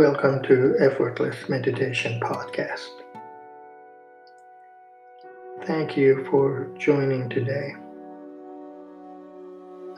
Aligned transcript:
Welcome 0.00 0.42
to 0.44 0.76
Effortless 0.80 1.46
Meditation 1.50 2.18
Podcast. 2.20 2.88
Thank 5.66 5.94
you 5.94 6.24
for 6.30 6.70
joining 6.78 7.28
today. 7.28 7.74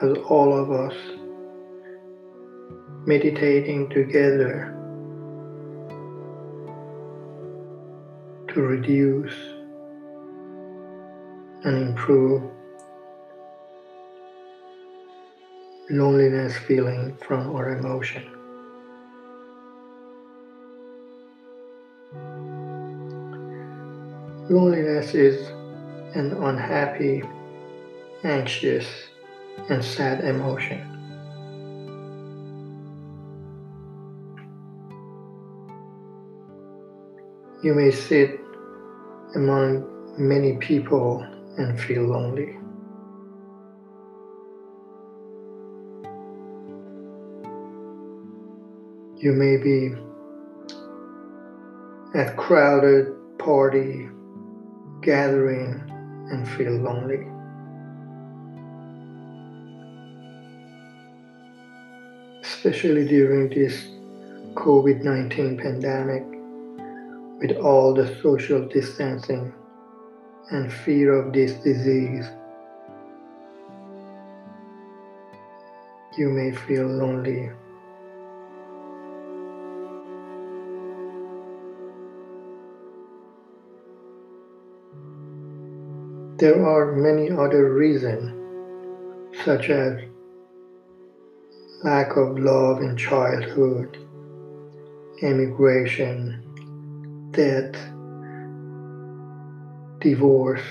As 0.00 0.16
all 0.30 0.56
of 0.56 0.70
us 0.70 0.94
meditating 3.04 3.90
together 3.90 4.74
to 8.48 8.62
reduce 8.62 9.34
and 11.64 11.88
improve 11.88 12.42
loneliness 15.90 16.56
feeling 16.56 17.18
from 17.18 17.54
our 17.54 17.76
emotion. 17.76 18.39
Loneliness 24.50 25.14
is 25.14 25.48
an 26.16 26.32
unhappy, 26.32 27.22
anxious, 28.24 28.86
and 29.68 29.84
sad 29.84 30.24
emotion. 30.24 30.80
You 37.62 37.74
may 37.74 37.92
sit 37.92 38.40
among 39.36 40.16
many 40.18 40.56
people 40.56 41.24
and 41.58 41.78
feel 41.80 42.02
lonely. 42.02 42.56
You 49.22 49.32
may 49.32 49.58
be 49.58 49.94
at 52.14 52.36
crowded 52.36 53.06
party 53.38 54.08
gathering 55.00 55.80
and 56.30 56.48
feel 56.48 56.72
lonely. 56.72 57.26
Especially 62.42 63.06
during 63.06 63.48
this 63.48 63.88
COVID 64.54 65.02
19 65.02 65.56
pandemic, 65.56 66.24
with 67.40 67.56
all 67.58 67.94
the 67.94 68.14
social 68.20 68.66
distancing 68.66 69.54
and 70.50 70.72
fear 70.72 71.12
of 71.14 71.32
this 71.32 71.52
disease, 71.62 72.26
you 76.18 76.28
may 76.28 76.50
feel 76.50 76.86
lonely 76.86 77.50
There 86.40 86.66
are 86.66 86.96
many 86.96 87.30
other 87.30 87.74
reasons, 87.74 88.32
such 89.44 89.68
as 89.68 90.00
lack 91.84 92.16
of 92.16 92.38
love 92.38 92.80
in 92.80 92.96
childhood, 92.96 93.98
immigration, 95.20 96.40
death, 97.32 97.76
divorce, 100.00 100.64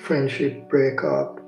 friendship 0.00 0.70
breakup, 0.70 1.40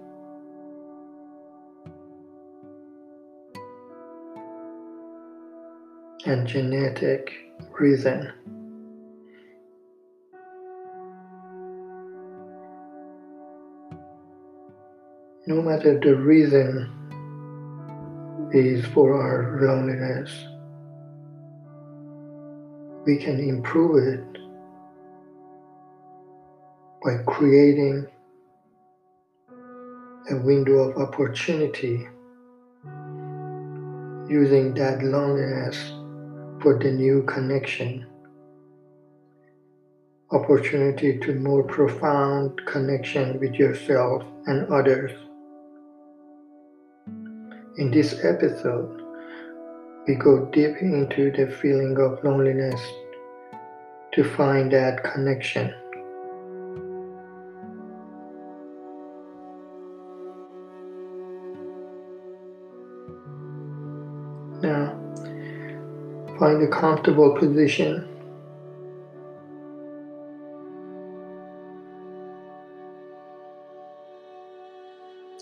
and 6.27 6.47
genetic 6.47 7.33
reason. 7.81 8.31
No 15.49 15.63
matter 15.63 15.99
the 15.99 16.15
reason 16.15 16.93
is 18.53 18.85
for 18.89 19.17
our 19.17 19.59
loneliness, 19.63 20.31
we 23.07 23.17
can 23.17 23.41
improve 23.41 23.97
it 24.13 24.39
by 27.03 27.17
creating 27.25 28.07
a 30.31 30.37
window 30.37 30.91
of 30.91 30.99
opportunity 30.99 32.07
using 34.29 34.75
that 34.75 35.03
loneliness 35.03 35.79
for 36.61 36.79
the 36.79 36.91
new 36.91 37.23
connection. 37.23 38.07
Opportunity 40.31 41.19
to 41.21 41.33
more 41.37 41.63
profound 41.63 42.61
connection 42.67 43.41
with 43.41 43.55
yourself 43.55 44.23
and 44.45 44.71
others 44.71 45.13
in 47.79 47.93
this 47.93 48.25
episode, 48.25 49.03
we 50.09 50.17
go 50.17 50.47
deep 50.47 50.79
into 50.81 51.31
the 51.31 51.47
feeling 51.47 51.97
of 52.01 52.23
loneliness 52.25 52.81
to 54.13 54.25
find 54.25 54.73
that 54.73 55.05
connection. 55.05 55.73
Now, 64.61 64.99
find 66.37 66.61
a 66.61 66.69
comfortable 66.69 67.39
position. 67.39 68.09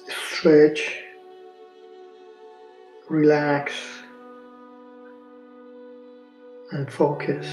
Stretch 0.06 1.05
relax 3.08 3.72
and 6.72 6.92
focus. 6.92 7.46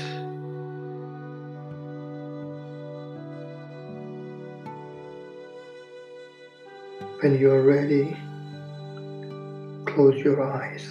When 7.22 7.38
you 7.40 7.52
are 7.52 7.62
ready, 7.62 8.18
close 9.86 10.18
your 10.18 10.42
eyes. 10.42 10.90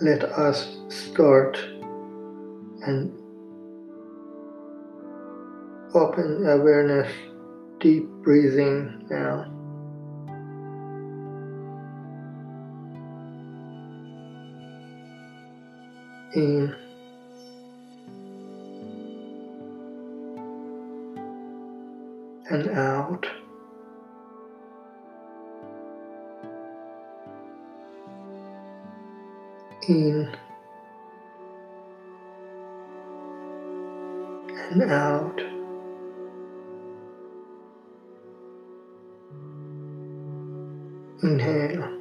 Let 0.00 0.24
us 0.24 0.78
start 0.88 1.58
and 2.88 3.12
open 5.94 6.46
awareness, 6.46 7.12
deep 7.80 8.04
breathing 8.22 9.06
now. 9.10 9.44
In 16.34 16.74
and 22.50 22.70
out. 22.70 23.26
In 29.88 30.34
and 34.70 34.82
out. 34.90 35.40
Inhale. 41.22 41.94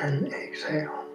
And 0.00 0.32
exhale. 0.32 1.06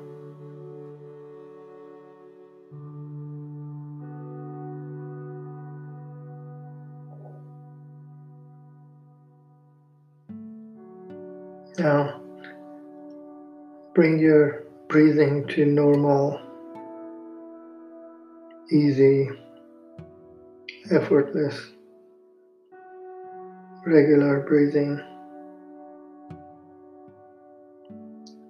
Now, 11.77 12.21
bring 13.93 14.17
your 14.17 14.63
breathing 14.87 15.45
to 15.49 15.65
normal 15.65 16.46
easy, 18.71 19.29
effortless, 20.91 21.71
regular 23.85 24.41
breathing. 24.41 24.99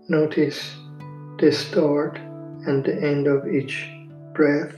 Notice 0.09 0.75
the 1.37 1.51
start 1.51 2.17
and 2.65 2.83
the 2.83 2.95
end 2.95 3.27
of 3.27 3.47
each 3.47 3.89
breath. 4.33 4.73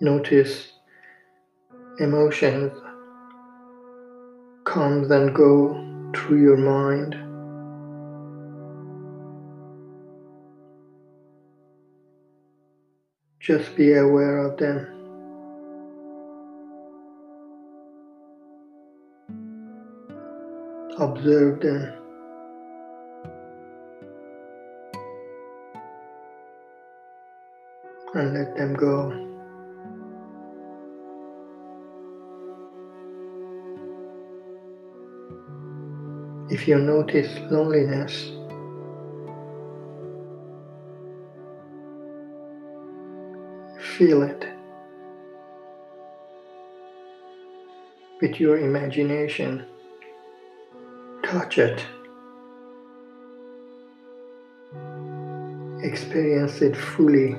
Notice 0.00 0.72
emotions 2.00 2.72
comes 4.64 5.10
and 5.10 5.34
go 5.34 6.10
through 6.14 6.40
your 6.40 6.56
mind. 6.56 7.29
Just 13.40 13.74
be 13.74 13.94
aware 13.94 14.36
of 14.36 14.58
them. 14.58 14.86
Observe 20.98 21.60
them. 21.60 21.94
And 28.12 28.34
let 28.34 28.54
them 28.56 28.74
go. 28.74 29.26
If 36.50 36.68
you 36.68 36.78
notice 36.78 37.38
loneliness, 37.50 38.32
feel 44.00 44.22
it 44.22 44.48
with 48.22 48.40
your 48.40 48.56
imagination, 48.56 49.62
touch 51.22 51.58
it, 51.58 51.84
experience 55.82 56.62
it 56.62 56.74
fully. 56.74 57.36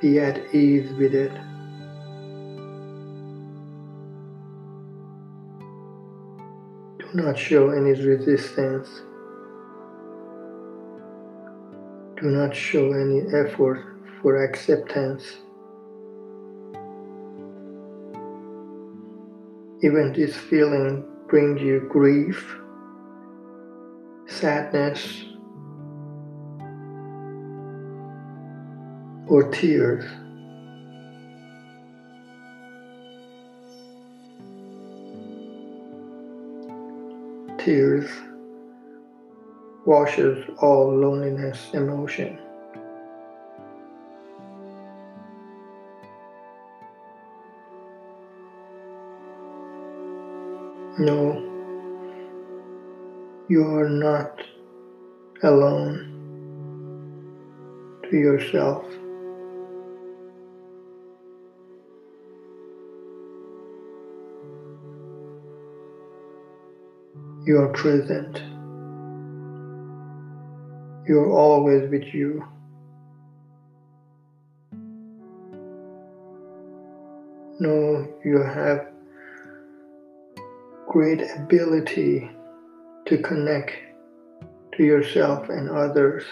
Be 0.00 0.18
at 0.18 0.52
ease 0.52 0.90
with 0.94 1.14
it. 1.14 1.32
Do 6.98 7.06
not 7.14 7.38
show 7.38 7.70
any 7.70 7.92
resistance. 7.92 9.02
Do 12.20 12.26
not 12.26 12.54
show 12.54 12.92
any 12.92 13.20
effort 13.34 13.82
for 14.20 14.44
acceptance. 14.44 15.24
Even 19.82 20.12
this 20.14 20.36
feeling 20.36 21.06
brings 21.28 21.62
you 21.62 21.88
grief, 21.88 22.56
sadness, 24.26 25.24
or 29.26 29.50
tears. 29.50 30.04
tears 37.58 38.08
washes 39.86 40.44
all 40.58 40.94
loneliness 40.94 41.70
emotion. 41.72 42.38
No, 50.98 51.32
you 53.48 53.64
are 53.64 53.88
not 53.88 54.42
alone 55.42 56.10
to 58.10 58.16
yourself. 58.16 58.84
You 67.46 67.60
are 67.60 67.68
present. 67.68 68.42
You 71.10 71.18
are 71.22 71.32
always 71.32 71.90
with 71.90 72.14
you. 72.14 72.46
Know 77.58 78.06
you 78.24 78.38
have 78.40 78.86
great 80.86 81.22
ability 81.36 82.30
to 83.06 83.18
connect 83.18 83.72
to 84.76 84.84
yourself 84.84 85.48
and 85.48 85.68
others. 85.68 86.22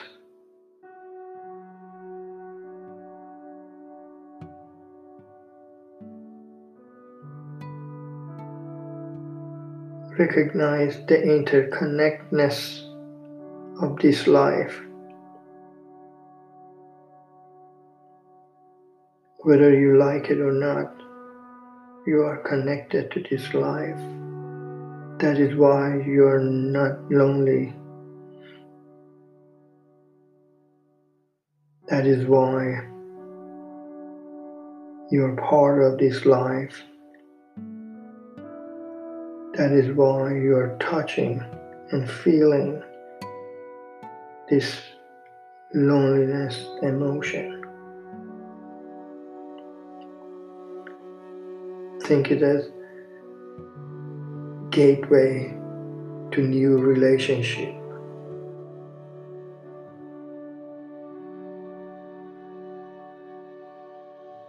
recognize 10.18 10.96
the 11.06 11.14
interconnectedness 11.14 12.87
of 13.80 13.96
this 13.98 14.26
life. 14.26 14.80
Whether 19.40 19.78
you 19.78 19.98
like 19.98 20.30
it 20.30 20.40
or 20.40 20.52
not, 20.52 20.92
you 22.06 22.22
are 22.22 22.38
connected 22.38 23.10
to 23.12 23.22
this 23.30 23.54
life. 23.54 24.00
That 25.20 25.38
is 25.38 25.54
why 25.56 26.02
you 26.04 26.26
are 26.26 26.40
not 26.40 27.10
lonely. 27.10 27.72
That 31.88 32.06
is 32.06 32.26
why 32.26 32.82
you 35.10 35.24
are 35.24 35.36
part 35.36 35.82
of 35.82 35.98
this 35.98 36.26
life. 36.26 36.82
That 39.54 39.72
is 39.72 39.96
why 39.96 40.34
you 40.34 40.56
are 40.56 40.76
touching 40.80 41.42
and 41.90 42.08
feeling 42.08 42.82
this 44.50 44.80
loneliness 45.74 46.64
emotion. 46.82 47.62
Think 52.04 52.30
it 52.30 52.42
as 52.42 52.70
gateway 54.70 55.54
to 56.32 56.40
new 56.40 56.78
relationship. 56.78 57.74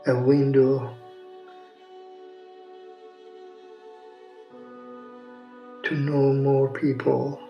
A 0.07 0.15
window 0.21 0.95
to 5.83 5.95
know 5.95 6.33
more 6.33 6.69
people. 6.69 7.48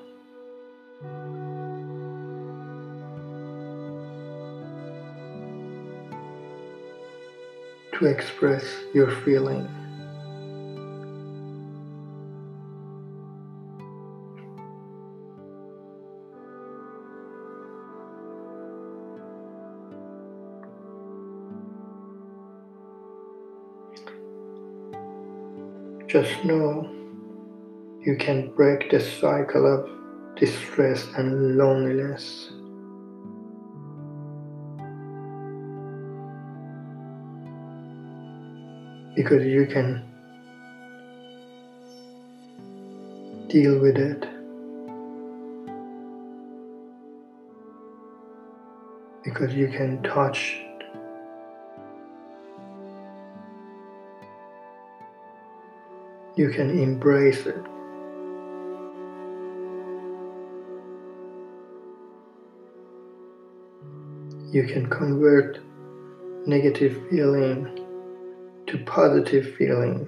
To 7.99 8.05
express 8.05 8.63
your 8.93 9.11
feeling. 9.25 9.67
Just 26.07 26.45
know 26.45 26.89
you 28.05 28.15
can 28.17 28.53
break 28.55 28.89
the 28.89 29.01
cycle 29.01 29.67
of 29.67 30.39
distress 30.39 31.05
and 31.17 31.57
loneliness. 31.57 32.53
Because 39.19 39.45
you 39.45 39.65
can 39.65 40.01
deal 43.49 43.77
with 43.79 43.97
it. 43.97 44.25
Because 49.25 49.53
you 49.53 49.67
can 49.67 50.01
touch 50.03 50.61
you 56.37 56.49
can 56.49 56.69
embrace 56.69 57.45
it. 57.45 57.61
You 64.53 64.63
can 64.63 64.89
convert 64.89 65.59
negative 66.47 67.03
feeling 67.09 67.78
to 68.69 68.77
positive 68.85 69.55
feeling. 69.55 70.07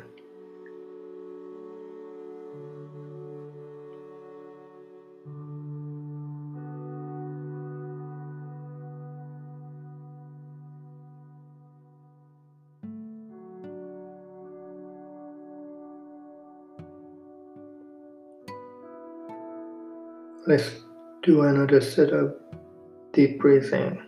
Let's 20.46 20.70
do 21.24 21.41
another 21.44 21.82
set 21.82 22.10
of 22.10 22.36
deep 23.13 23.39
breathing. 23.39 24.03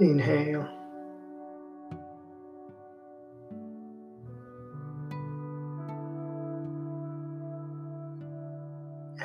Inhale. 0.00 0.77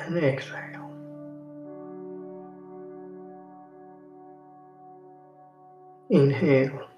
And 0.06 0.16
exhale. 0.18 0.90
Inhale. 6.10 6.88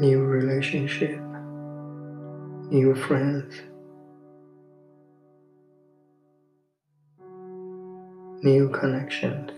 New 0.00 0.24
relationship, 0.24 1.20
new 2.70 2.94
friends. 2.94 3.54
new 8.44 8.68
connections. 8.68 9.50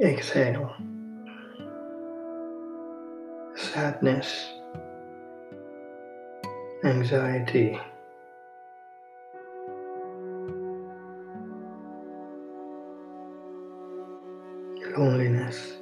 Exhale. 0.00 0.72
Sadness, 3.56 4.48
anxiety, 6.90 7.78
loneliness. 14.96 15.76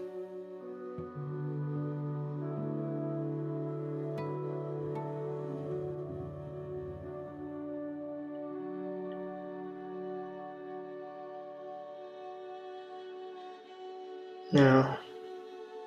Now, 14.52 14.98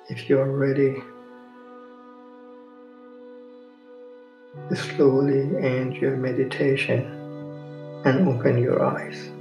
if 0.08 0.28
you 0.28 0.38
are 0.40 0.50
ready, 0.50 1.02
slowly 4.74 5.56
end 5.56 5.96
your 5.96 6.16
meditation 6.16 7.00
and 8.04 8.28
open 8.28 8.58
your 8.58 8.84
eyes. 8.84 9.31